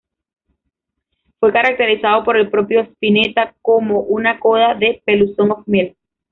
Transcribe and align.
Fue 1.39 1.53
caracterizado 1.53 2.23
por 2.23 2.35
el 2.35 2.49
propio 2.49 2.79
Spinetta 2.81 3.53
como 3.61 3.99
"una 3.99 4.39
coda 4.39 4.73
de 4.73 4.99
"Pelusón 5.05 5.51
of 5.51 5.67
milk"". 5.67 5.95